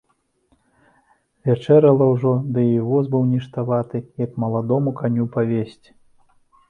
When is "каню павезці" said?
5.03-5.91